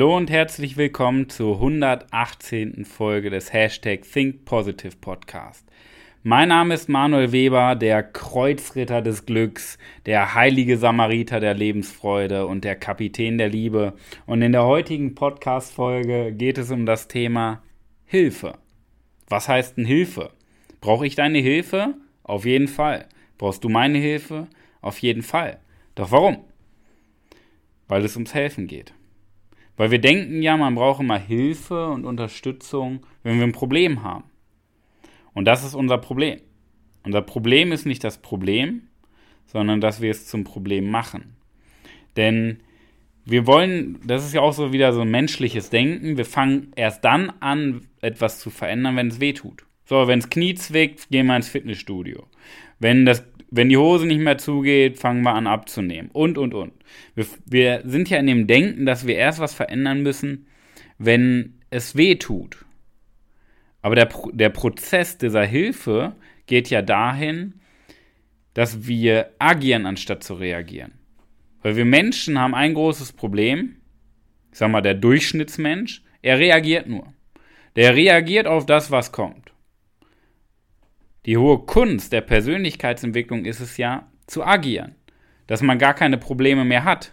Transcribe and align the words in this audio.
Hallo 0.00 0.16
und 0.16 0.30
herzlich 0.30 0.78
willkommen 0.78 1.28
zur 1.28 1.56
118. 1.56 2.86
Folge 2.86 3.28
des 3.28 3.52
Hashtag 3.52 4.00
Think 4.10 4.46
Positive 4.46 4.96
Podcast. 4.98 5.68
Mein 6.22 6.48
Name 6.48 6.72
ist 6.72 6.88
Manuel 6.88 7.32
Weber, 7.32 7.76
der 7.76 8.02
Kreuzritter 8.02 9.02
des 9.02 9.26
Glücks, 9.26 9.76
der 10.06 10.34
heilige 10.34 10.78
Samariter 10.78 11.38
der 11.38 11.52
Lebensfreude 11.52 12.46
und 12.46 12.64
der 12.64 12.76
Kapitän 12.76 13.36
der 13.36 13.50
Liebe. 13.50 13.92
Und 14.24 14.40
in 14.40 14.52
der 14.52 14.64
heutigen 14.64 15.14
Podcast-Folge 15.14 16.32
geht 16.32 16.56
es 16.56 16.70
um 16.70 16.86
das 16.86 17.06
Thema 17.06 17.62
Hilfe. 18.06 18.54
Was 19.28 19.50
heißt 19.50 19.76
denn 19.76 19.84
Hilfe? 19.84 20.30
Brauche 20.80 21.06
ich 21.06 21.14
deine 21.14 21.40
Hilfe? 21.40 21.92
Auf 22.22 22.46
jeden 22.46 22.68
Fall. 22.68 23.06
Brauchst 23.36 23.64
du 23.64 23.68
meine 23.68 23.98
Hilfe? 23.98 24.46
Auf 24.80 24.96
jeden 25.00 25.22
Fall. 25.22 25.58
Doch 25.94 26.10
warum? 26.10 26.38
Weil 27.86 28.02
es 28.02 28.16
ums 28.16 28.32
Helfen 28.32 28.66
geht. 28.66 28.94
Weil 29.80 29.92
wir 29.92 29.98
denken 29.98 30.42
ja, 30.42 30.58
man 30.58 30.74
braucht 30.74 31.00
immer 31.00 31.18
Hilfe 31.18 31.88
und 31.88 32.04
Unterstützung, 32.04 33.00
wenn 33.22 33.38
wir 33.38 33.44
ein 33.44 33.52
Problem 33.52 34.02
haben. 34.02 34.24
Und 35.32 35.46
das 35.46 35.64
ist 35.64 35.74
unser 35.74 35.96
Problem. 35.96 36.38
Unser 37.02 37.22
Problem 37.22 37.72
ist 37.72 37.86
nicht 37.86 38.04
das 38.04 38.18
Problem, 38.18 38.88
sondern 39.46 39.80
dass 39.80 40.02
wir 40.02 40.10
es 40.10 40.26
zum 40.26 40.44
Problem 40.44 40.90
machen. 40.90 41.34
Denn 42.18 42.58
wir 43.24 43.46
wollen, 43.46 43.98
das 44.04 44.26
ist 44.26 44.34
ja 44.34 44.42
auch 44.42 44.52
so 44.52 44.74
wieder 44.74 44.92
so 44.92 45.00
ein 45.00 45.10
menschliches 45.10 45.70
Denken, 45.70 46.18
wir 46.18 46.26
fangen 46.26 46.72
erst 46.76 47.02
dann 47.06 47.32
an, 47.40 47.86
etwas 48.02 48.38
zu 48.38 48.50
verändern, 48.50 48.96
wenn 48.96 49.08
es 49.08 49.18
weh 49.18 49.32
tut. 49.32 49.64
So, 49.86 50.06
wenn 50.06 50.20
das 50.20 50.28
Knie 50.28 50.56
zwickt, 50.56 51.08
gehen 51.08 51.26
wir 51.26 51.36
ins 51.36 51.48
Fitnessstudio. 51.48 52.26
Wenn 52.80 53.06
das 53.06 53.24
wenn 53.50 53.68
die 53.68 53.76
Hose 53.76 54.06
nicht 54.06 54.20
mehr 54.20 54.38
zugeht, 54.38 54.98
fangen 54.98 55.22
wir 55.22 55.34
an 55.34 55.46
abzunehmen. 55.46 56.10
Und, 56.12 56.38
und, 56.38 56.54
und. 56.54 56.72
Wir, 57.14 57.26
wir 57.46 57.82
sind 57.84 58.08
ja 58.08 58.18
in 58.18 58.26
dem 58.26 58.46
Denken, 58.46 58.86
dass 58.86 59.06
wir 59.06 59.16
erst 59.16 59.40
was 59.40 59.54
verändern 59.54 60.02
müssen, 60.02 60.46
wenn 60.98 61.58
es 61.70 61.96
weh 61.96 62.14
tut. 62.16 62.64
Aber 63.82 63.94
der, 63.94 64.08
der 64.32 64.50
Prozess 64.50 65.18
dieser 65.18 65.44
Hilfe 65.44 66.14
geht 66.46 66.70
ja 66.70 66.82
dahin, 66.82 67.54
dass 68.54 68.86
wir 68.86 69.30
agieren, 69.38 69.86
anstatt 69.86 70.22
zu 70.22 70.34
reagieren. 70.34 70.92
Weil 71.62 71.76
wir 71.76 71.84
Menschen 71.84 72.38
haben 72.38 72.54
ein 72.54 72.74
großes 72.74 73.12
Problem. 73.12 73.76
Ich 74.52 74.58
sag 74.58 74.70
mal, 74.70 74.80
der 74.80 74.94
Durchschnittsmensch, 74.94 76.02
er 76.22 76.38
reagiert 76.38 76.88
nur. 76.88 77.12
Der 77.76 77.94
reagiert 77.94 78.46
auf 78.46 78.66
das, 78.66 78.90
was 78.90 79.12
kommt. 79.12 79.49
Die 81.26 81.36
hohe 81.36 81.58
Kunst 81.58 82.12
der 82.12 82.22
Persönlichkeitsentwicklung 82.22 83.44
ist 83.44 83.60
es 83.60 83.76
ja, 83.76 84.08
zu 84.26 84.44
agieren. 84.44 84.94
Dass 85.46 85.60
man 85.60 85.78
gar 85.78 85.92
keine 85.92 86.16
Probleme 86.16 86.64
mehr 86.64 86.84
hat. 86.84 87.12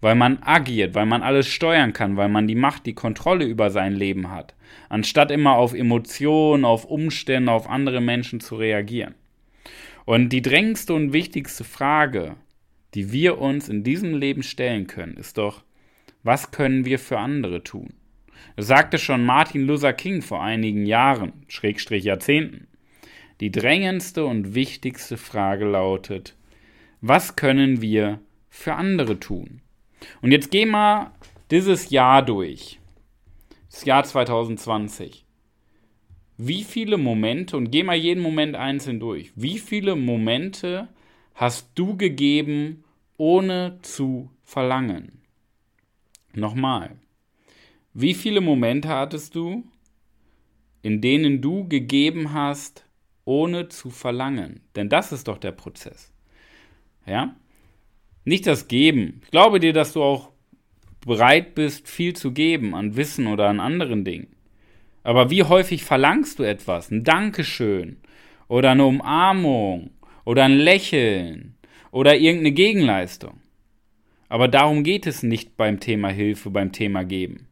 Weil 0.00 0.14
man 0.14 0.42
agiert, 0.42 0.94
weil 0.94 1.06
man 1.06 1.22
alles 1.22 1.48
steuern 1.48 1.92
kann, 1.92 2.16
weil 2.16 2.28
man 2.28 2.46
die 2.46 2.54
Macht, 2.54 2.86
die 2.86 2.94
Kontrolle 2.94 3.44
über 3.44 3.70
sein 3.70 3.94
Leben 3.94 4.30
hat. 4.30 4.54
Anstatt 4.88 5.30
immer 5.30 5.56
auf 5.56 5.74
Emotionen, 5.74 6.64
auf 6.64 6.84
Umstände, 6.84 7.52
auf 7.52 7.68
andere 7.68 8.00
Menschen 8.00 8.40
zu 8.40 8.56
reagieren. 8.56 9.14
Und 10.04 10.30
die 10.30 10.42
drängendste 10.42 10.94
und 10.94 11.12
wichtigste 11.12 11.64
Frage, 11.64 12.36
die 12.94 13.12
wir 13.12 13.38
uns 13.38 13.68
in 13.68 13.82
diesem 13.82 14.14
Leben 14.14 14.42
stellen 14.42 14.86
können, 14.86 15.16
ist 15.16 15.38
doch, 15.38 15.64
was 16.22 16.50
können 16.50 16.84
wir 16.84 16.98
für 16.98 17.18
andere 17.18 17.62
tun? 17.62 17.94
Das 18.56 18.66
sagte 18.66 18.98
schon 18.98 19.24
Martin 19.24 19.66
Luther 19.66 19.92
King 19.92 20.22
vor 20.22 20.42
einigen 20.42 20.86
Jahren, 20.86 21.44
Schrägstrich 21.48 22.04
Jahrzehnten. 22.04 22.68
Die 23.40 23.50
drängendste 23.50 24.24
und 24.24 24.54
wichtigste 24.54 25.16
Frage 25.16 25.64
lautet, 25.64 26.36
was 27.00 27.36
können 27.36 27.80
wir 27.80 28.20
für 28.48 28.74
andere 28.74 29.18
tun? 29.18 29.60
Und 30.22 30.30
jetzt 30.30 30.50
geh 30.50 30.66
mal 30.66 31.10
dieses 31.50 31.90
Jahr 31.90 32.24
durch. 32.24 32.78
Das 33.70 33.84
Jahr 33.84 34.04
2020. 34.04 35.24
Wie 36.36 36.64
viele 36.64 36.96
Momente, 36.96 37.56
und 37.56 37.70
geh 37.70 37.82
mal 37.82 37.96
jeden 37.96 38.22
Moment 38.22 38.56
einzeln 38.56 39.00
durch, 39.00 39.32
wie 39.34 39.58
viele 39.58 39.96
Momente 39.96 40.88
hast 41.34 41.70
du 41.74 41.96
gegeben, 41.96 42.84
ohne 43.16 43.78
zu 43.82 44.30
verlangen? 44.44 45.22
Nochmal. 46.32 46.96
Wie 47.92 48.14
viele 48.14 48.40
Momente 48.40 48.88
hattest 48.88 49.34
du, 49.34 49.64
in 50.82 51.00
denen 51.00 51.40
du 51.40 51.68
gegeben 51.68 52.32
hast, 52.32 52.83
ohne 53.24 53.68
zu 53.68 53.90
verlangen. 53.90 54.60
Denn 54.76 54.88
das 54.88 55.12
ist 55.12 55.28
doch 55.28 55.38
der 55.38 55.52
Prozess. 55.52 56.12
Ja? 57.06 57.34
Nicht 58.24 58.46
das 58.46 58.68
Geben. 58.68 59.20
Ich 59.24 59.30
glaube 59.30 59.60
dir, 59.60 59.72
dass 59.72 59.92
du 59.92 60.02
auch 60.02 60.30
bereit 61.04 61.54
bist, 61.54 61.88
viel 61.88 62.14
zu 62.14 62.32
geben 62.32 62.74
an 62.74 62.96
Wissen 62.96 63.26
oder 63.26 63.48
an 63.48 63.60
anderen 63.60 64.04
Dingen. 64.04 64.34
Aber 65.02 65.30
wie 65.30 65.42
häufig 65.42 65.84
verlangst 65.84 66.38
du 66.38 66.42
etwas? 66.42 66.90
Ein 66.90 67.04
Dankeschön 67.04 67.98
oder 68.48 68.70
eine 68.70 68.86
Umarmung 68.86 69.90
oder 70.24 70.44
ein 70.44 70.56
Lächeln 70.56 71.56
oder 71.90 72.16
irgendeine 72.16 72.52
Gegenleistung. 72.52 73.40
Aber 74.28 74.48
darum 74.48 74.82
geht 74.82 75.06
es 75.06 75.22
nicht 75.22 75.56
beim 75.56 75.78
Thema 75.78 76.08
Hilfe, 76.08 76.50
beim 76.50 76.72
Thema 76.72 77.04
Geben. 77.04 77.46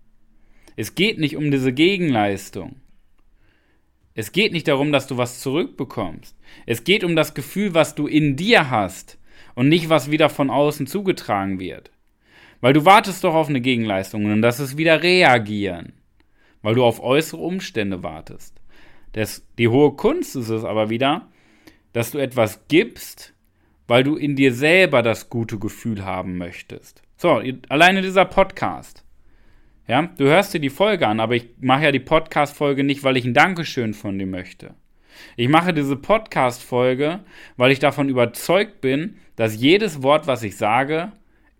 Es 0.74 0.94
geht 0.94 1.18
nicht 1.18 1.36
um 1.36 1.50
diese 1.50 1.72
Gegenleistung. 1.72 2.76
Es 4.14 4.32
geht 4.32 4.52
nicht 4.52 4.68
darum, 4.68 4.92
dass 4.92 5.06
du 5.06 5.16
was 5.16 5.40
zurückbekommst. 5.40 6.36
Es 6.66 6.84
geht 6.84 7.04
um 7.04 7.16
das 7.16 7.34
Gefühl, 7.34 7.74
was 7.74 7.94
du 7.94 8.06
in 8.06 8.36
dir 8.36 8.70
hast 8.70 9.18
und 9.54 9.68
nicht, 9.68 9.88
was 9.88 10.10
wieder 10.10 10.28
von 10.28 10.50
außen 10.50 10.86
zugetragen 10.86 11.58
wird. 11.58 11.90
Weil 12.60 12.74
du 12.74 12.84
wartest 12.84 13.24
doch 13.24 13.34
auf 13.34 13.48
eine 13.48 13.60
Gegenleistung 13.60 14.26
und 14.26 14.42
das 14.42 14.60
ist 14.60 14.76
wieder 14.76 15.02
reagieren. 15.02 15.94
Weil 16.60 16.74
du 16.74 16.84
auf 16.84 17.02
äußere 17.02 17.40
Umstände 17.40 18.02
wartest. 18.02 18.60
Das, 19.12 19.44
die 19.58 19.68
hohe 19.68 19.92
Kunst 19.92 20.36
ist 20.36 20.48
es 20.48 20.64
aber 20.64 20.88
wieder, 20.88 21.28
dass 21.92 22.12
du 22.12 22.18
etwas 22.18 22.66
gibst, 22.68 23.34
weil 23.86 24.04
du 24.04 24.16
in 24.16 24.36
dir 24.36 24.54
selber 24.54 25.02
das 25.02 25.28
gute 25.28 25.58
Gefühl 25.58 26.04
haben 26.04 26.38
möchtest. 26.38 27.02
So, 27.16 27.42
alleine 27.68 28.02
dieser 28.02 28.24
Podcast. 28.24 29.04
Ja, 29.88 30.02
du 30.16 30.26
hörst 30.26 30.54
dir 30.54 30.60
die 30.60 30.70
Folge 30.70 31.08
an, 31.08 31.18
aber 31.18 31.34
ich 31.34 31.48
mache 31.60 31.82
ja 31.84 31.92
die 31.92 31.98
Podcast-Folge 31.98 32.84
nicht, 32.84 33.02
weil 33.02 33.16
ich 33.16 33.24
ein 33.24 33.34
Dankeschön 33.34 33.94
von 33.94 34.16
dir 34.16 34.26
möchte. 34.26 34.74
Ich 35.36 35.48
mache 35.48 35.74
diese 35.74 35.96
Podcast-Folge, 35.96 37.20
weil 37.56 37.72
ich 37.72 37.80
davon 37.80 38.08
überzeugt 38.08 38.80
bin, 38.80 39.16
dass 39.34 39.56
jedes 39.56 40.02
Wort, 40.04 40.28
was 40.28 40.44
ich 40.44 40.56
sage, 40.56 41.10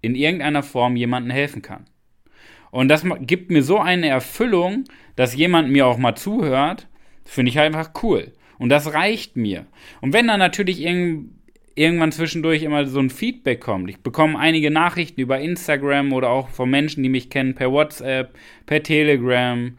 in 0.03 0.15
irgendeiner 0.15 0.63
Form 0.63 0.95
jemandem 0.95 1.33
helfen 1.33 1.63
kann. 1.63 1.87
Und 2.71 2.89
das 2.89 3.05
gibt 3.23 3.51
mir 3.51 3.65
so 3.65 3.79
eine 3.79 4.07
Erfüllung, 4.07 4.85
dass 5.17 5.35
jemand 5.35 5.71
mir 5.71 5.87
auch 5.87 5.99
mal 5.99 6.15
zuhört, 6.15 6.87
finde 7.25 7.51
ich 7.51 7.59
einfach 7.59 7.91
cool. 8.05 8.33
Und 8.59 8.69
das 8.69 8.95
reicht 8.95 9.37
mir. 9.37 9.67
Und 10.01 10.13
wenn 10.13 10.29
dann 10.29 10.39
natürlich 10.39 10.81
irgendein 10.81 11.42
irgendwann 11.75 12.13
zwischendurch 12.13 12.63
immer 12.63 12.87
so 12.87 13.01
ein 13.01 13.11
Feedback 13.11 13.61
kommt. 13.61 13.89
Ich 13.91 13.99
bekomme 13.99 14.39
einige 14.39 14.71
Nachrichten 14.71 15.21
über 15.21 15.41
Instagram 15.41 16.13
oder 16.13 16.31
auch 16.31 16.49
von 16.49 16.71
Menschen, 16.71 17.03
die 17.03 17.09
mich 17.09 17.31
kennen, 17.31 17.55
per 17.55 17.73
WhatsApp, 17.73 18.37
per 18.67 18.83
Telegram, 18.83 19.77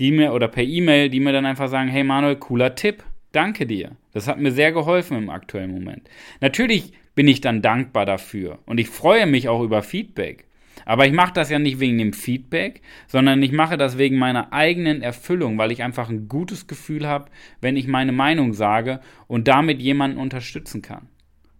die 0.00 0.12
mir 0.12 0.32
oder 0.32 0.48
per 0.48 0.64
E-Mail, 0.64 1.08
die 1.08 1.20
mir 1.20 1.32
dann 1.32 1.46
einfach 1.46 1.68
sagen, 1.68 1.88
hey 1.88 2.04
Manuel, 2.04 2.36
cooler 2.36 2.74
Tipp, 2.74 3.04
danke 3.32 3.66
dir. 3.66 3.92
Das 4.12 4.28
hat 4.28 4.38
mir 4.38 4.52
sehr 4.52 4.72
geholfen 4.72 5.16
im 5.16 5.30
aktuellen 5.30 5.72
Moment. 5.72 6.08
Natürlich 6.40 6.92
bin 7.14 7.28
ich 7.28 7.40
dann 7.40 7.62
dankbar 7.62 8.06
dafür 8.06 8.58
und 8.66 8.78
ich 8.78 8.88
freue 8.88 9.26
mich 9.26 9.48
auch 9.48 9.62
über 9.62 9.82
Feedback. 9.82 10.46
Aber 10.86 11.06
ich 11.06 11.12
mache 11.12 11.32
das 11.32 11.50
ja 11.50 11.58
nicht 11.58 11.80
wegen 11.80 11.98
dem 11.98 12.12
Feedback, 12.12 12.82
sondern 13.06 13.42
ich 13.42 13.52
mache 13.52 13.78
das 13.78 13.96
wegen 13.96 14.18
meiner 14.18 14.52
eigenen 14.52 15.02
Erfüllung, 15.02 15.56
weil 15.56 15.72
ich 15.72 15.82
einfach 15.82 16.10
ein 16.10 16.28
gutes 16.28 16.66
Gefühl 16.66 17.06
habe, 17.06 17.30
wenn 17.60 17.76
ich 17.76 17.86
meine 17.86 18.12
Meinung 18.12 18.52
sage 18.52 19.00
und 19.26 19.48
damit 19.48 19.80
jemanden 19.80 20.18
unterstützen 20.18 20.82
kann. 20.82 21.08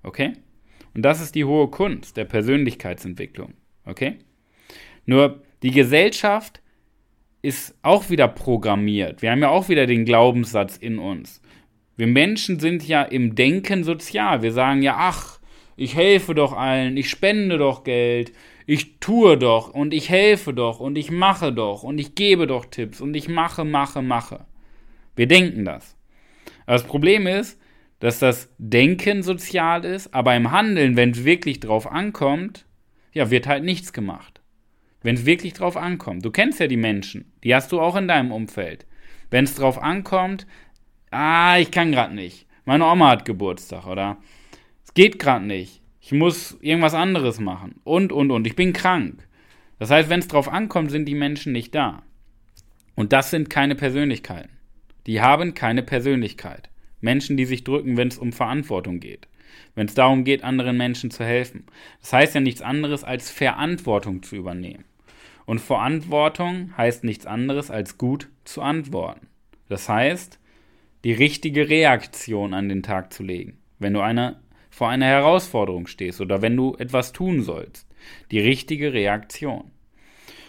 Okay? 0.04 0.34
Und 0.94 1.02
das 1.02 1.20
ist 1.20 1.34
die 1.34 1.44
hohe 1.44 1.68
Kunst 1.68 2.16
der 2.16 2.24
Persönlichkeitsentwicklung. 2.24 3.54
Okay? 3.84 4.18
Nur 5.06 5.42
die 5.62 5.72
Gesellschaft 5.72 6.62
ist 7.42 7.76
auch 7.82 8.08
wieder 8.10 8.28
programmiert. 8.28 9.20
Wir 9.20 9.30
haben 9.30 9.42
ja 9.42 9.50
auch 9.50 9.68
wieder 9.68 9.86
den 9.86 10.04
Glaubenssatz 10.04 10.76
in 10.76 10.98
uns. 10.98 11.42
Wir 11.96 12.06
Menschen 12.06 12.58
sind 12.58 12.86
ja 12.86 13.02
im 13.02 13.34
Denken 13.34 13.84
sozial. 13.84 14.42
Wir 14.42 14.52
sagen 14.52 14.82
ja, 14.82 14.96
ach, 14.98 15.40
ich 15.76 15.94
helfe 15.94 16.34
doch 16.34 16.52
allen, 16.52 16.96
ich 16.96 17.10
spende 17.10 17.58
doch 17.58 17.84
Geld, 17.84 18.32
ich 18.66 18.98
tue 18.98 19.36
doch 19.36 19.70
und 19.70 19.92
ich 19.92 20.08
helfe 20.08 20.54
doch 20.54 20.80
und 20.80 20.96
ich 20.96 21.10
mache 21.10 21.52
doch 21.52 21.82
und 21.82 21.98
ich 21.98 22.14
gebe 22.14 22.46
doch 22.46 22.64
Tipps 22.64 23.00
und 23.00 23.14
ich 23.14 23.28
mache, 23.28 23.64
mache, 23.64 24.00
mache. 24.00 24.46
Wir 25.16 25.26
denken 25.26 25.64
das. 25.64 25.96
Aber 26.66 26.76
das 26.76 26.84
Problem 26.84 27.26
ist, 27.26 27.60
dass 28.00 28.19
das 28.19 28.49
Denken 28.58 29.23
sozial 29.23 29.85
ist, 29.85 30.12
aber 30.12 30.37
im 30.37 30.50
Handeln, 30.50 30.96
wenn 30.96 31.11
es 31.11 31.25
wirklich 31.25 31.61
drauf 31.61 31.91
ankommt, 31.91 32.67
ja, 33.12 33.31
wird 33.31 33.46
halt 33.46 33.64
nichts 33.64 33.93
gemacht. 33.93 34.41
Wenn 35.02 35.17
es 35.17 35.26
wirklich 35.26 35.52
drauf 35.52 35.76
ankommt. 35.76 36.25
Du 36.25 36.31
kennst 36.31 36.61
ja 36.61 36.67
die 36.67 36.76
Menschen, 36.76 37.32
die 37.44 37.55
hast 37.55 37.73
du 37.73 37.81
auch 37.81 37.96
in 37.96 38.08
deinem 38.08 38.32
Umfeld. 38.32 38.87
Wenn 39.31 39.44
es 39.44 39.55
drauf 39.55 39.81
ankommt, 39.82 40.46
ah, 41.11 41.58
ich 41.58 41.70
kann 41.70 41.93
gerade 41.93 42.14
nicht. 42.14 42.46
Meine 42.64 42.87
Oma 42.87 43.11
hat 43.11 43.25
Geburtstag 43.25 43.87
oder 43.87 44.17
es 44.85 44.94
geht 44.94 45.19
gerade 45.19 45.44
nicht. 45.44 45.82
Ich 46.00 46.12
muss 46.12 46.56
irgendwas 46.61 46.94
anderes 46.94 47.38
machen 47.38 47.81
und 47.85 48.12
und 48.12 48.31
und. 48.31 48.47
Ich 48.47 48.56
bin 48.56 48.73
krank. 48.73 49.26
Das 49.79 49.90
heißt, 49.90 50.08
wenn 50.08 50.20
es 50.20 50.29
drauf 50.29 50.49
ankommt, 50.49 50.90
sind 50.90 51.06
die 51.06 51.14
Menschen 51.14 51.52
nicht 51.52 51.75
da. 51.75 52.02
Und 52.94 53.12
das 53.12 53.31
sind 53.31 53.50
keine 53.50 53.75
Persönlichkeiten. 53.75 54.50
Die 55.06 55.20
haben 55.20 55.55
keine 55.55 55.82
Persönlichkeit. 55.82 56.70
Menschen, 57.04 57.36
die 57.36 57.44
sich 57.44 57.62
drücken, 57.62 57.96
wenn 57.96 58.08
es 58.08 58.18
um 58.18 58.32
Verantwortung 58.32 58.98
geht. 58.98 59.28
Wenn 59.74 59.86
es 59.86 59.94
darum 59.94 60.24
geht, 60.24 60.42
anderen 60.42 60.76
Menschen 60.76 61.10
zu 61.10 61.24
helfen. 61.24 61.64
Das 62.00 62.12
heißt 62.12 62.34
ja 62.34 62.40
nichts 62.40 62.62
anderes, 62.62 63.04
als 63.04 63.30
Verantwortung 63.30 64.22
zu 64.22 64.34
übernehmen. 64.34 64.84
Und 65.46 65.60
Verantwortung 65.60 66.76
heißt 66.76 67.04
nichts 67.04 67.26
anderes, 67.26 67.70
als 67.70 67.98
gut 67.98 68.30
zu 68.44 68.62
antworten. 68.62 69.28
Das 69.68 69.88
heißt, 69.88 70.38
die 71.04 71.12
richtige 71.12 71.68
Reaktion 71.68 72.54
an 72.54 72.68
den 72.68 72.82
Tag 72.82 73.12
zu 73.12 73.22
legen, 73.22 73.58
wenn 73.78 73.92
du 73.92 74.00
eine, 74.00 74.40
vor 74.70 74.88
einer 74.88 75.06
Herausforderung 75.06 75.86
stehst 75.86 76.20
oder 76.20 76.40
wenn 76.40 76.56
du 76.56 76.74
etwas 76.78 77.12
tun 77.12 77.42
sollst. 77.42 77.86
Die 78.30 78.40
richtige 78.40 78.92
Reaktion. 78.92 79.70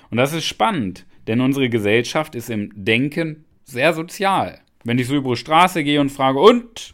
Und 0.09 0.17
das 0.17 0.33
ist 0.33 0.45
spannend, 0.45 1.05
denn 1.27 1.41
unsere 1.41 1.69
Gesellschaft 1.69 2.35
ist 2.35 2.49
im 2.49 2.71
Denken 2.75 3.43
sehr 3.65 3.93
sozial. 3.93 4.61
Wenn 4.85 4.99
ich 4.99 5.07
so 5.07 5.15
über 5.15 5.31
die 5.31 5.37
Straße 5.37 5.83
gehe 5.83 5.99
und 5.99 6.11
frage, 6.11 6.39
und? 6.39 6.93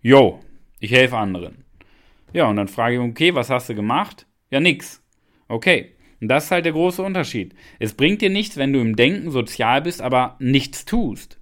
Jo, 0.00 0.40
ich 0.80 0.90
helfe 0.90 1.18
anderen. 1.18 1.64
Ja, 2.32 2.48
und 2.48 2.56
dann 2.56 2.68
frage 2.68 2.96
ich, 2.96 3.00
okay, 3.00 3.34
was 3.34 3.50
hast 3.50 3.68
du 3.68 3.74
gemacht? 3.74 4.26
Ja, 4.50 4.60
nix. 4.60 5.02
Okay. 5.46 5.92
Und 6.20 6.28
das 6.28 6.46
ist 6.46 6.50
halt 6.50 6.64
der 6.64 6.72
große 6.72 7.02
Unterschied. 7.02 7.54
Es 7.78 7.92
bringt 7.92 8.22
dir 8.22 8.30
nichts, 8.30 8.56
wenn 8.56 8.72
du 8.72 8.80
im 8.80 8.96
Denken 8.96 9.30
sozial 9.30 9.82
bist, 9.82 10.00
aber 10.00 10.36
nichts 10.38 10.86
tust. 10.86 11.38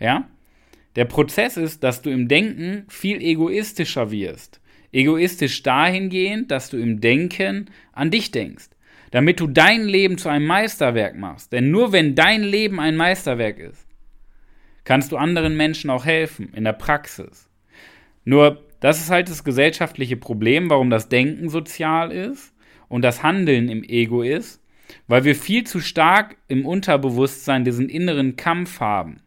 Ja? 0.00 0.28
Der 0.96 1.04
Prozess 1.04 1.56
ist, 1.56 1.84
dass 1.84 2.02
du 2.02 2.10
im 2.10 2.26
Denken 2.26 2.86
viel 2.88 3.22
egoistischer 3.22 4.10
wirst. 4.10 4.60
Egoistisch 4.90 5.62
dahingehend, 5.62 6.50
dass 6.50 6.70
du 6.70 6.76
im 6.76 7.00
Denken 7.00 7.70
an 7.92 8.10
dich 8.10 8.32
denkst. 8.32 8.70
Damit 9.12 9.38
du 9.38 9.46
dein 9.46 9.84
Leben 9.84 10.18
zu 10.18 10.28
einem 10.28 10.46
Meisterwerk 10.46 11.16
machst. 11.16 11.52
Denn 11.52 11.70
nur 11.70 11.92
wenn 11.92 12.16
dein 12.16 12.42
Leben 12.42 12.80
ein 12.80 12.96
Meisterwerk 12.96 13.60
ist, 13.60 13.86
kannst 14.90 15.12
du 15.12 15.16
anderen 15.16 15.56
Menschen 15.56 15.88
auch 15.88 16.04
helfen 16.04 16.52
in 16.52 16.64
der 16.64 16.72
Praxis. 16.72 17.48
Nur, 18.24 18.66
das 18.80 19.00
ist 19.00 19.08
halt 19.08 19.28
das 19.28 19.44
gesellschaftliche 19.44 20.16
Problem, 20.16 20.68
warum 20.68 20.90
das 20.90 21.08
Denken 21.08 21.48
sozial 21.48 22.10
ist 22.10 22.52
und 22.88 23.02
das 23.02 23.22
Handeln 23.22 23.68
im 23.68 23.84
Ego 23.84 24.22
ist, 24.22 24.60
weil 25.06 25.22
wir 25.22 25.36
viel 25.36 25.62
zu 25.62 25.78
stark 25.78 26.38
im 26.48 26.66
Unterbewusstsein 26.66 27.64
diesen 27.64 27.88
inneren 27.88 28.34
Kampf 28.34 28.80
haben. 28.80 29.20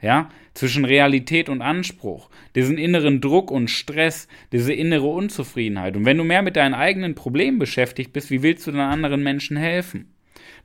Ja, 0.00 0.30
zwischen 0.54 0.86
Realität 0.86 1.50
und 1.50 1.60
Anspruch, 1.60 2.30
diesen 2.54 2.78
inneren 2.78 3.20
Druck 3.20 3.50
und 3.50 3.68
Stress, 3.68 4.28
diese 4.50 4.72
innere 4.72 5.08
Unzufriedenheit. 5.08 5.94
Und 5.94 6.06
wenn 6.06 6.16
du 6.16 6.24
mehr 6.24 6.40
mit 6.40 6.56
deinen 6.56 6.72
eigenen 6.72 7.14
Problemen 7.14 7.58
beschäftigt 7.58 8.14
bist, 8.14 8.30
wie 8.30 8.42
willst 8.42 8.66
du 8.66 8.70
dann 8.70 8.80
anderen 8.80 9.22
Menschen 9.22 9.58
helfen? 9.58 10.14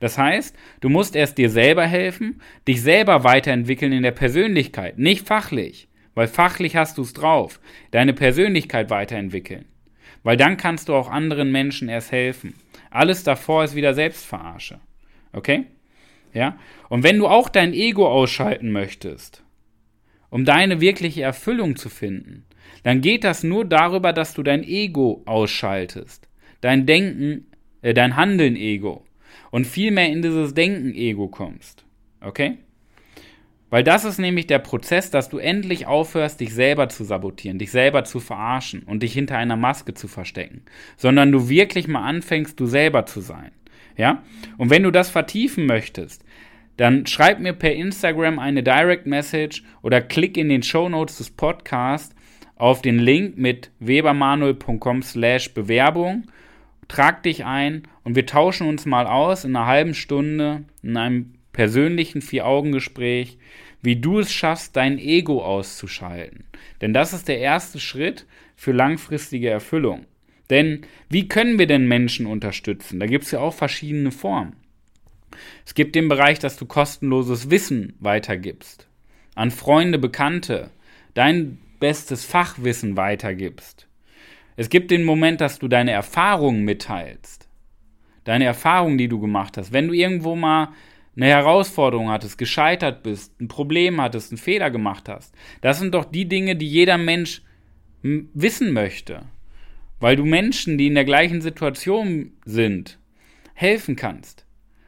Das 0.00 0.16
heißt, 0.16 0.56
du 0.80 0.88
musst 0.88 1.16
erst 1.16 1.38
dir 1.38 1.50
selber 1.50 1.84
helfen, 1.84 2.40
dich 2.66 2.82
selber 2.82 3.24
weiterentwickeln 3.24 3.92
in 3.92 4.02
der 4.02 4.12
Persönlichkeit, 4.12 4.98
nicht 4.98 5.26
fachlich, 5.26 5.88
weil 6.14 6.28
fachlich 6.28 6.76
hast 6.76 6.98
du 6.98 7.02
es 7.02 7.12
drauf, 7.12 7.60
deine 7.90 8.12
Persönlichkeit 8.12 8.90
weiterentwickeln, 8.90 9.64
weil 10.22 10.36
dann 10.36 10.56
kannst 10.56 10.88
du 10.88 10.94
auch 10.94 11.10
anderen 11.10 11.50
Menschen 11.50 11.88
erst 11.88 12.12
helfen. 12.12 12.54
Alles 12.90 13.24
davor 13.24 13.64
ist 13.64 13.74
wieder 13.74 13.94
Selbstverarsche. 13.94 14.80
Okay? 15.32 15.66
Ja? 16.32 16.58
Und 16.88 17.02
wenn 17.02 17.18
du 17.18 17.26
auch 17.26 17.48
dein 17.48 17.74
Ego 17.74 18.08
ausschalten 18.08 18.70
möchtest, 18.70 19.42
um 20.30 20.44
deine 20.44 20.80
wirkliche 20.80 21.22
Erfüllung 21.22 21.76
zu 21.76 21.88
finden, 21.88 22.44
dann 22.82 23.00
geht 23.00 23.24
das 23.24 23.42
nur 23.42 23.64
darüber, 23.64 24.12
dass 24.12 24.34
du 24.34 24.42
dein 24.42 24.62
Ego 24.62 25.22
ausschaltest. 25.26 26.28
Dein 26.60 26.86
Denken, 26.86 27.46
äh, 27.82 27.94
dein 27.94 28.16
Handeln-Ego 28.16 29.04
und 29.50 29.66
viel 29.66 29.90
mehr 29.90 30.10
in 30.10 30.22
dieses 30.22 30.54
Denken-Ego 30.54 31.28
kommst. 31.28 31.84
Okay? 32.20 32.58
Weil 33.70 33.84
das 33.84 34.04
ist 34.04 34.18
nämlich 34.18 34.46
der 34.46 34.60
Prozess, 34.60 35.10
dass 35.10 35.28
du 35.28 35.38
endlich 35.38 35.86
aufhörst, 35.86 36.40
dich 36.40 36.54
selber 36.54 36.88
zu 36.88 37.04
sabotieren, 37.04 37.58
dich 37.58 37.70
selber 37.70 38.04
zu 38.04 38.18
verarschen 38.18 38.82
und 38.82 39.02
dich 39.02 39.12
hinter 39.12 39.36
einer 39.36 39.56
Maske 39.56 39.92
zu 39.92 40.08
verstecken, 40.08 40.62
sondern 40.96 41.32
du 41.32 41.48
wirklich 41.48 41.86
mal 41.86 42.02
anfängst, 42.02 42.58
du 42.58 42.66
selber 42.66 43.04
zu 43.04 43.20
sein. 43.20 43.50
Ja? 43.96 44.22
Und 44.56 44.70
wenn 44.70 44.84
du 44.84 44.90
das 44.90 45.10
vertiefen 45.10 45.66
möchtest, 45.66 46.24
dann 46.78 47.06
schreib 47.06 47.40
mir 47.40 47.52
per 47.52 47.74
Instagram 47.74 48.38
eine 48.38 48.62
Direct 48.62 49.06
Message 49.06 49.64
oder 49.82 50.00
klick 50.00 50.36
in 50.36 50.48
den 50.48 50.62
Show 50.62 50.88
Notes 50.88 51.18
des 51.18 51.30
Podcasts 51.30 52.14
auf 52.56 52.82
den 52.82 52.98
Link 52.98 53.36
mit 53.36 53.70
webermanuel.com 53.80 55.02
slash 55.02 55.52
Bewerbung 55.52 56.24
trag 56.88 57.22
dich 57.22 57.44
ein 57.44 57.82
und 58.02 58.16
wir 58.16 58.26
tauschen 58.26 58.66
uns 58.66 58.86
mal 58.86 59.06
aus 59.06 59.44
in 59.44 59.54
einer 59.54 59.66
halben 59.66 59.94
Stunde 59.94 60.64
in 60.82 60.96
einem 60.96 61.34
persönlichen 61.52 62.22
Vier-Augen-Gespräch, 62.22 63.38
wie 63.82 63.96
du 63.96 64.18
es 64.18 64.32
schaffst, 64.32 64.76
dein 64.76 64.98
Ego 64.98 65.42
auszuschalten. 65.44 66.44
Denn 66.80 66.94
das 66.94 67.12
ist 67.12 67.28
der 67.28 67.38
erste 67.38 67.80
Schritt 67.80 68.26
für 68.56 68.72
langfristige 68.72 69.50
Erfüllung. 69.50 70.06
Denn 70.50 70.82
wie 71.08 71.28
können 71.28 71.58
wir 71.58 71.66
denn 71.66 71.86
Menschen 71.86 72.26
unterstützen? 72.26 73.00
Da 73.00 73.06
gibt 73.06 73.24
es 73.24 73.32
ja 73.32 73.40
auch 73.40 73.54
verschiedene 73.54 74.10
Formen. 74.10 74.54
Es 75.66 75.74
gibt 75.74 75.94
den 75.94 76.08
Bereich, 76.08 76.38
dass 76.38 76.56
du 76.56 76.64
kostenloses 76.64 77.50
Wissen 77.50 77.94
weitergibst, 78.00 78.86
an 79.34 79.50
Freunde, 79.50 79.98
Bekannte, 79.98 80.70
dein 81.14 81.58
bestes 81.80 82.24
Fachwissen 82.24 82.96
weitergibst. 82.96 83.87
Es 84.58 84.70
gibt 84.70 84.90
den 84.90 85.04
Moment, 85.04 85.40
dass 85.40 85.60
du 85.60 85.68
deine 85.68 85.92
Erfahrungen 85.92 86.64
mitteilst. 86.64 87.48
Deine 88.24 88.44
Erfahrungen, 88.44 88.98
die 88.98 89.06
du 89.06 89.20
gemacht 89.20 89.56
hast. 89.56 89.72
Wenn 89.72 89.86
du 89.86 89.94
irgendwo 89.94 90.34
mal 90.34 90.70
eine 91.14 91.26
Herausforderung 91.26 92.10
hattest, 92.10 92.38
gescheitert 92.38 93.04
bist, 93.04 93.40
ein 93.40 93.46
Problem 93.46 94.00
hattest, 94.00 94.32
einen 94.32 94.38
Fehler 94.38 94.72
gemacht 94.72 95.08
hast. 95.08 95.32
Das 95.60 95.78
sind 95.78 95.94
doch 95.94 96.04
die 96.04 96.26
Dinge, 96.26 96.56
die 96.56 96.66
jeder 96.66 96.98
Mensch 96.98 97.42
wissen 98.02 98.72
möchte. 98.72 99.22
Weil 100.00 100.16
du 100.16 100.24
Menschen, 100.24 100.76
die 100.76 100.88
in 100.88 100.96
der 100.96 101.04
gleichen 101.04 101.40
Situation 101.40 102.32
sind, 102.44 102.98
helfen 103.54 103.94
kannst. 103.94 104.44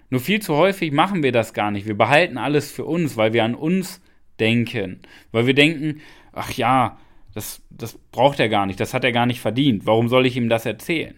Nur 0.09 0.21
viel 0.21 0.42
zu 0.42 0.56
häufig 0.56 0.90
machen 0.90 1.23
wir 1.23 1.30
das 1.30 1.54
gar 1.54 1.71
nicht. 1.71 1.87
Wir 1.87 1.97
behalten 1.97 2.38
alles 2.38 2.73
für 2.73 2.87
uns, 2.87 3.16
weil 3.16 3.33
wir 3.33 3.45
an 3.45 3.54
uns 3.54 4.02
denken. 4.40 4.99
Weil 5.30 5.47
wir 5.47 5.54
denken, 5.54 6.00
ach 6.33 6.50
ja, 6.54 6.99
das, 7.34 7.62
das 7.70 7.99
braucht 8.12 8.40
er 8.40 8.49
gar 8.49 8.66
nicht, 8.66 8.80
das 8.80 8.94
hat 8.94 9.04
er 9.04 9.12
gar 9.12 9.26
nicht 9.26 9.40
verdient. 9.40 9.87
Warum 9.87 10.08
soll 10.08 10.26
ich 10.26 10.37
ihm 10.37 10.49
das 10.49 10.66
erzählen? 10.66 11.14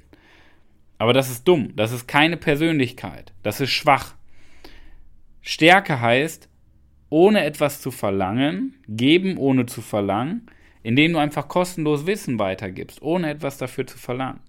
Aber 0.98 1.12
das 1.12 1.30
ist 1.30 1.48
dumm, 1.48 1.74
das 1.74 1.92
ist 1.92 2.06
keine 2.06 2.36
Persönlichkeit, 2.36 3.32
das 3.42 3.60
ist 3.60 3.70
schwach. 3.70 4.14
Stärke 5.40 6.00
heißt, 6.00 6.48
ohne 7.08 7.44
etwas 7.44 7.80
zu 7.80 7.90
verlangen, 7.90 8.74
geben 8.88 9.36
ohne 9.36 9.66
zu 9.66 9.82
verlangen, 9.82 10.46
indem 10.82 11.12
du 11.12 11.18
einfach 11.18 11.48
kostenlos 11.48 12.06
Wissen 12.06 12.38
weitergibst, 12.38 13.02
ohne 13.02 13.30
etwas 13.30 13.58
dafür 13.58 13.86
zu 13.86 13.98
verlangen. 13.98 14.40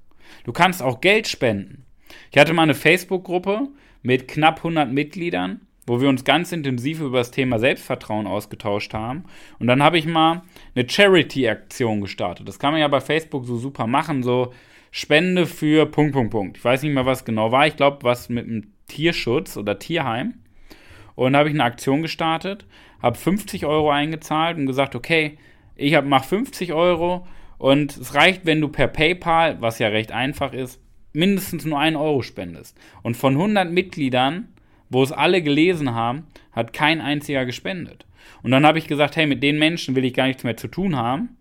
Du 0.43 0.53
kannst 0.53 0.81
auch 0.81 1.01
Geld 1.01 1.27
spenden. 1.27 1.85
Ich 2.31 2.37
hatte 2.37 2.53
mal 2.53 2.63
eine 2.63 2.75
Facebook-Gruppe 2.75 3.69
mit 4.01 4.27
knapp 4.27 4.57
100 4.57 4.91
Mitgliedern 4.91 5.61
wo 5.85 5.99
wir 5.99 6.09
uns 6.09 6.23
ganz 6.23 6.51
intensiv 6.51 7.01
über 7.01 7.17
das 7.17 7.31
Thema 7.31 7.59
Selbstvertrauen 7.59 8.27
ausgetauscht 8.27 8.93
haben. 8.93 9.25
Und 9.59 9.67
dann 9.67 9.83
habe 9.83 9.97
ich 9.97 10.05
mal 10.05 10.43
eine 10.75 10.89
Charity-Aktion 10.89 12.01
gestartet. 12.01 12.47
Das 12.47 12.59
kann 12.59 12.71
man 12.71 12.81
ja 12.81 12.87
bei 12.87 13.01
Facebook 13.01 13.45
so 13.45 13.57
super 13.57 13.87
machen, 13.87 14.23
so 14.23 14.53
Spende 14.91 15.45
für 15.45 15.85
Punkt, 15.87 16.13
Punkt, 16.13 16.31
Punkt. 16.31 16.57
Ich 16.57 16.63
weiß 16.63 16.83
nicht 16.83 16.93
mehr, 16.93 17.05
was 17.05 17.25
genau 17.25 17.51
war. 17.51 17.67
Ich 17.67 17.75
glaube, 17.75 18.03
was 18.03 18.29
mit 18.29 18.45
einem 18.45 18.71
Tierschutz 18.87 19.57
oder 19.57 19.79
Tierheim. 19.79 20.35
Und 21.15 21.35
habe 21.35 21.49
ich 21.49 21.55
eine 21.55 21.63
Aktion 21.63 22.01
gestartet, 22.01 22.65
habe 23.01 23.17
50 23.17 23.65
Euro 23.65 23.91
eingezahlt 23.91 24.57
und 24.57 24.65
gesagt, 24.65 24.95
okay, 24.95 25.37
ich 25.75 25.99
mache 26.01 26.27
50 26.27 26.73
Euro 26.73 27.27
und 27.57 27.95
es 27.97 28.15
reicht, 28.15 28.45
wenn 28.45 28.61
du 28.61 28.67
per 28.67 28.87
PayPal, 28.87 29.61
was 29.61 29.79
ja 29.79 29.87
recht 29.89 30.11
einfach 30.11 30.53
ist, 30.53 30.79
mindestens 31.13 31.65
nur 31.65 31.79
1 31.79 31.95
Euro 31.95 32.21
spendest. 32.21 32.77
Und 33.03 33.15
von 33.15 33.33
100 33.33 33.71
Mitgliedern 33.71 34.52
wo 34.93 35.03
es 35.03 35.11
alle 35.11 35.41
gelesen 35.41 35.93
haben, 35.93 36.27
hat 36.51 36.73
kein 36.73 37.01
einziger 37.01 37.45
gespendet. 37.45 38.05
Und 38.41 38.51
dann 38.51 38.65
habe 38.65 38.77
ich 38.77 38.87
gesagt, 38.87 39.15
hey, 39.15 39.25
mit 39.25 39.43
den 39.43 39.59
Menschen 39.59 39.95
will 39.95 40.05
ich 40.05 40.13
gar 40.13 40.27
nichts 40.27 40.43
mehr 40.43 40.57
zu 40.57 40.67
tun 40.67 40.95
haben 40.95 41.37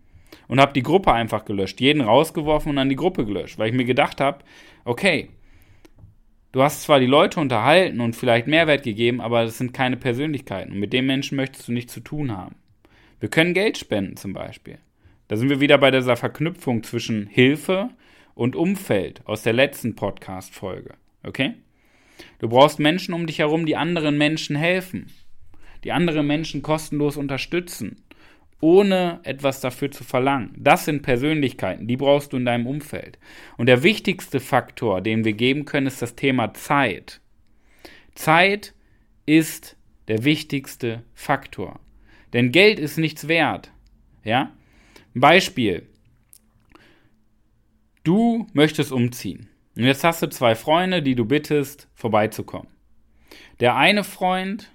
und 0.48 0.60
habe 0.60 0.72
die 0.72 0.82
Gruppe 0.82 1.12
einfach 1.12 1.44
gelöscht, 1.44 1.80
jeden 1.80 2.00
rausgeworfen 2.00 2.70
und 2.70 2.76
dann 2.76 2.88
die 2.88 2.96
Gruppe 2.96 3.24
gelöscht, 3.24 3.58
weil 3.58 3.68
ich 3.68 3.76
mir 3.76 3.84
gedacht 3.84 4.20
habe, 4.20 4.44
okay, 4.84 5.28
du 6.52 6.62
hast 6.62 6.82
zwar 6.82 7.00
die 7.00 7.06
Leute 7.06 7.40
unterhalten 7.40 8.00
und 8.00 8.16
vielleicht 8.16 8.46
Mehrwert 8.46 8.82
gegeben, 8.82 9.20
aber 9.20 9.44
das 9.44 9.58
sind 9.58 9.72
keine 9.72 9.96
Persönlichkeiten 9.96 10.72
und 10.72 10.78
mit 10.78 10.92
den 10.92 11.06
Menschen 11.06 11.36
möchtest 11.36 11.68
du 11.68 11.72
nichts 11.72 11.92
zu 11.92 12.00
tun 12.00 12.36
haben. 12.36 12.56
Wir 13.20 13.28
können 13.28 13.54
Geld 13.54 13.78
spenden 13.78 14.16
zum 14.16 14.32
Beispiel. 14.32 14.78
Da 15.28 15.36
sind 15.36 15.48
wir 15.48 15.60
wieder 15.60 15.78
bei 15.78 15.90
dieser 15.90 16.16
Verknüpfung 16.16 16.82
zwischen 16.82 17.26
Hilfe 17.26 17.90
und 18.34 18.56
Umfeld 18.56 19.26
aus 19.26 19.42
der 19.42 19.52
letzten 19.52 19.94
Podcast-Folge. 19.94 20.94
Okay? 21.22 21.54
Du 22.38 22.48
brauchst 22.48 22.78
Menschen 22.78 23.14
um 23.14 23.26
dich 23.26 23.38
herum, 23.38 23.66
die 23.66 23.76
anderen 23.76 24.18
Menschen 24.18 24.56
helfen, 24.56 25.06
die 25.84 25.92
andere 25.92 26.22
Menschen 26.22 26.62
kostenlos 26.62 27.16
unterstützen. 27.16 28.02
ohne 28.62 29.18
etwas 29.24 29.60
dafür 29.60 29.90
zu 29.90 30.04
verlangen. 30.04 30.54
Das 30.56 30.84
sind 30.84 31.02
Persönlichkeiten, 31.02 31.88
die 31.88 31.96
brauchst 31.96 32.32
du 32.32 32.36
in 32.36 32.44
deinem 32.44 32.68
Umfeld. 32.68 33.18
Und 33.58 33.66
der 33.66 33.82
wichtigste 33.82 34.38
Faktor, 34.38 35.00
den 35.00 35.24
wir 35.24 35.32
geben 35.32 35.64
können, 35.64 35.88
ist 35.88 36.00
das 36.00 36.14
Thema 36.14 36.54
Zeit. 36.54 37.20
Zeit 38.14 38.72
ist 39.26 39.76
der 40.06 40.22
wichtigste 40.22 41.02
Faktor. 41.12 41.80
Denn 42.32 42.52
Geld 42.52 42.78
ist 42.78 42.98
nichts 42.98 43.26
wert. 43.26 43.72
Ja? 44.22 44.52
Beispiel. 45.12 45.88
Du 48.04 48.46
möchtest 48.52 48.92
umziehen. 48.92 49.48
Und 49.82 49.88
jetzt 49.88 50.04
hast 50.04 50.22
du 50.22 50.28
zwei 50.28 50.54
Freunde, 50.54 51.02
die 51.02 51.16
du 51.16 51.24
bittest, 51.24 51.88
vorbeizukommen. 51.96 52.68
Der 53.58 53.74
eine 53.74 54.04
Freund 54.04 54.70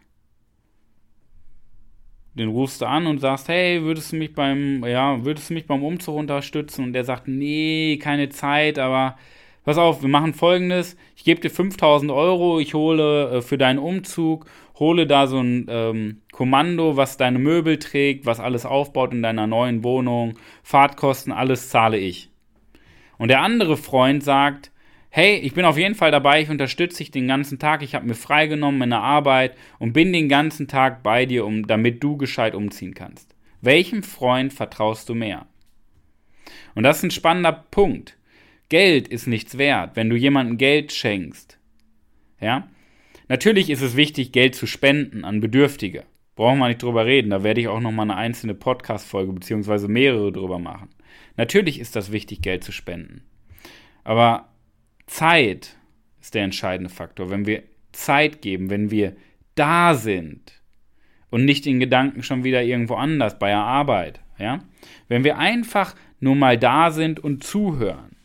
den 2.34 2.50
rufst 2.50 2.82
du 2.82 2.86
an 2.88 3.08
und 3.08 3.20
sagst, 3.20 3.48
hey, 3.48 3.82
würdest 3.84 4.12
du 4.12 4.18
mich 4.18 4.36
beim, 4.36 4.84
ja, 4.86 5.24
würdest 5.24 5.50
du 5.50 5.54
mich 5.54 5.66
beim 5.66 5.82
Umzug 5.82 6.18
unterstützen? 6.18 6.84
Und 6.84 6.92
der 6.92 7.06
sagt, 7.06 7.30
nee, 7.30 7.98
keine 8.02 8.28
Zeit, 8.28 8.80
aber 8.80 9.16
pass 9.64 9.78
auf, 9.78 10.02
wir 10.02 10.10
machen 10.10 10.34
folgendes, 10.34 10.98
ich 11.16 11.24
gebe 11.24 11.40
dir 11.40 11.52
5000 11.52 12.12
Euro, 12.12 12.60
ich 12.60 12.74
hole 12.74 13.38
äh, 13.38 13.42
für 13.42 13.58
deinen 13.58 13.80
Umzug, 13.80 14.46
hole 14.78 15.08
da 15.08 15.28
so 15.28 15.40
ein 15.40 15.68
ähm, 15.70 16.22
Kommando, 16.34 16.98
was 16.98 17.16
deine 17.16 17.40
Möbel 17.40 17.80
trägt, 17.80 18.26
was 18.26 18.42
alles 18.42 18.66
aufbaut 18.66 19.14
in 19.14 19.24
deiner 19.24 19.48
neuen 19.48 19.86
Wohnung, 19.86 20.38
Fahrtkosten, 20.64 21.32
alles 21.32 21.70
zahle 21.70 21.98
ich. 21.98 22.30
Und 23.18 23.30
der 23.30 23.40
andere 23.40 23.78
Freund 23.78 24.22
sagt, 24.22 24.70
hey, 25.18 25.38
ich 25.38 25.56
bin 25.56 25.66
auf 25.66 25.80
jeden 25.80 25.96
Fall 25.96 26.12
dabei, 26.12 26.44
ich 26.44 26.50
unterstütze 26.52 27.00
dich 27.00 27.10
den 27.10 27.28
ganzen 27.28 27.58
Tag, 27.58 27.82
ich 27.82 27.96
habe 27.96 28.06
mir 28.06 28.14
freigenommen 28.14 28.84
in 28.84 28.92
der 28.92 29.02
Arbeit 29.02 29.58
und 29.80 29.92
bin 29.92 30.14
den 30.14 30.30
ganzen 30.30 30.68
Tag 30.68 31.02
bei 31.02 31.26
dir, 31.26 31.44
um, 31.44 31.66
damit 31.66 32.04
du 32.04 32.18
gescheit 32.18 32.54
umziehen 32.54 32.94
kannst. 32.94 33.34
Welchem 33.60 34.04
Freund 34.04 34.54
vertraust 34.54 35.10
du 35.10 35.16
mehr? 35.16 35.48
Und 36.76 36.84
das 36.84 36.98
ist 36.98 37.04
ein 37.06 37.10
spannender 37.10 37.52
Punkt. 37.52 38.16
Geld 38.70 39.08
ist 39.08 39.26
nichts 39.26 39.58
wert, 39.58 39.96
wenn 39.96 40.08
du 40.12 40.16
jemandem 40.16 40.60
Geld 40.60 40.92
schenkst. 40.92 41.58
Ja? 42.40 42.68
Natürlich 43.28 43.72
ist 43.72 43.82
es 43.82 43.96
wichtig, 43.96 44.32
Geld 44.32 44.54
zu 44.54 44.68
spenden 44.68 45.26
an 45.26 45.40
Bedürftige. 45.40 46.04
Brauchen 46.36 46.60
wir 46.60 46.68
nicht 46.68 46.84
drüber 46.84 47.08
reden. 47.08 47.32
Da 47.32 47.42
werde 47.42 47.60
ich 47.60 47.70
auch 47.70 47.80
nochmal 47.80 48.06
eine 48.06 48.18
einzelne 48.18 48.54
Podcast-Folge 48.54 49.34
beziehungsweise 49.34 49.88
mehrere 49.88 50.32
drüber 50.32 50.60
machen. 50.60 50.90
Natürlich 51.38 51.80
ist 51.80 51.96
das 51.96 52.12
wichtig, 52.12 52.44
Geld 52.44 52.64
zu 52.64 52.72
spenden. 52.72 53.24
Aber 54.04 54.50
Zeit 55.08 55.76
ist 56.22 56.36
der 56.36 56.44
entscheidende 56.44 56.94
Faktor. 56.94 57.30
Wenn 57.30 57.46
wir 57.46 57.64
Zeit 57.92 58.42
geben, 58.42 58.70
wenn 58.70 58.92
wir 58.92 59.16
da 59.56 59.96
sind 59.96 60.62
und 61.30 61.46
nicht 61.46 61.66
in 61.66 61.80
Gedanken 61.80 62.24
schon 62.24 62.44
wieder 62.44 62.64
irgendwo 62.64 62.96
anders 62.96 63.40
bei 63.40 63.50
der 63.50 63.58
Arbeit, 63.58 64.22
ja? 64.38 64.60
Wenn 65.08 65.24
wir 65.24 65.38
einfach 65.38 65.96
nur 66.20 66.36
mal 66.36 66.58
da 66.58 66.92
sind 66.92 67.20
und 67.20 67.44
zuhören. 67.44 68.16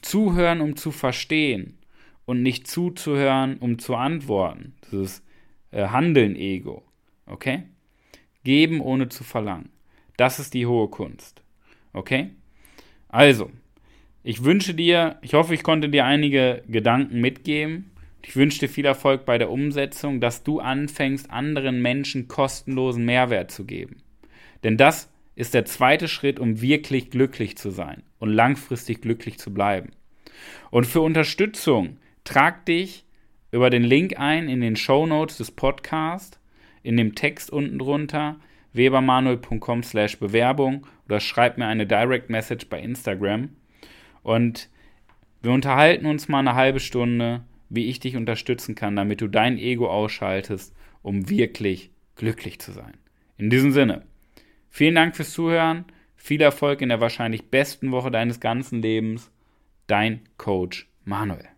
Zuhören, 0.00 0.60
um 0.60 0.76
zu 0.76 0.92
verstehen 0.92 1.78
und 2.24 2.42
nicht 2.42 2.68
zuzuhören, 2.68 3.56
um 3.58 3.78
zu 3.78 3.96
antworten. 3.96 4.74
Das 4.82 4.92
ist 4.92 5.24
äh, 5.70 5.88
Handeln-Ego. 5.88 6.84
Okay? 7.26 7.64
Geben 8.44 8.80
ohne 8.80 9.08
zu 9.08 9.24
verlangen. 9.24 9.70
Das 10.16 10.38
ist 10.38 10.54
die 10.54 10.66
hohe 10.66 10.88
Kunst. 10.88 11.42
Okay? 11.92 12.30
Also, 13.08 13.50
ich 14.28 14.44
wünsche 14.44 14.74
dir, 14.74 15.16
ich 15.22 15.32
hoffe, 15.32 15.54
ich 15.54 15.62
konnte 15.62 15.88
dir 15.88 16.04
einige 16.04 16.62
Gedanken 16.68 17.22
mitgeben. 17.22 17.92
Ich 18.20 18.36
wünsche 18.36 18.58
dir 18.58 18.68
viel 18.68 18.84
Erfolg 18.84 19.24
bei 19.24 19.38
der 19.38 19.50
Umsetzung, 19.50 20.20
dass 20.20 20.42
du 20.42 20.60
anfängst, 20.60 21.30
anderen 21.30 21.80
Menschen 21.80 22.28
kostenlosen 22.28 23.06
Mehrwert 23.06 23.50
zu 23.50 23.64
geben. 23.64 24.02
Denn 24.64 24.76
das 24.76 25.10
ist 25.34 25.54
der 25.54 25.64
zweite 25.64 26.08
Schritt, 26.08 26.38
um 26.40 26.60
wirklich 26.60 27.08
glücklich 27.08 27.56
zu 27.56 27.70
sein 27.70 28.02
und 28.18 28.28
langfristig 28.28 29.00
glücklich 29.00 29.38
zu 29.38 29.54
bleiben. 29.54 29.92
Und 30.70 30.84
für 30.84 31.00
Unterstützung 31.00 31.96
trag 32.24 32.66
dich 32.66 33.06
über 33.50 33.70
den 33.70 33.82
Link 33.82 34.18
ein 34.18 34.50
in 34.50 34.60
den 34.60 34.76
Show 34.76 35.06
Notes 35.06 35.38
des 35.38 35.52
Podcasts, 35.52 36.38
in 36.82 36.98
dem 36.98 37.14
Text 37.14 37.50
unten 37.50 37.78
drunter 37.78 38.36
webermanuel.com 38.74 39.82
slash 39.82 40.18
Bewerbung 40.18 40.86
oder 41.06 41.18
schreib 41.18 41.56
mir 41.56 41.64
eine 41.64 41.86
Direct 41.86 42.28
Message 42.28 42.68
bei 42.68 42.78
Instagram 42.78 43.48
und 44.28 44.68
wir 45.40 45.52
unterhalten 45.52 46.04
uns 46.04 46.28
mal 46.28 46.40
eine 46.40 46.54
halbe 46.54 46.80
Stunde, 46.80 47.44
wie 47.70 47.86
ich 47.86 47.98
dich 47.98 48.14
unterstützen 48.14 48.74
kann, 48.74 48.94
damit 48.94 49.22
du 49.22 49.26
dein 49.26 49.56
Ego 49.56 49.88
ausschaltest, 49.88 50.74
um 51.00 51.30
wirklich 51.30 51.90
glücklich 52.14 52.58
zu 52.58 52.72
sein. 52.72 52.92
In 53.38 53.48
diesem 53.48 53.72
Sinne, 53.72 54.02
vielen 54.68 54.96
Dank 54.96 55.16
fürs 55.16 55.32
Zuhören, 55.32 55.86
viel 56.14 56.42
Erfolg 56.42 56.82
in 56.82 56.90
der 56.90 57.00
wahrscheinlich 57.00 57.50
besten 57.50 57.90
Woche 57.90 58.10
deines 58.10 58.38
ganzen 58.38 58.82
Lebens. 58.82 59.30
Dein 59.86 60.20
Coach 60.36 60.90
Manuel. 61.04 61.48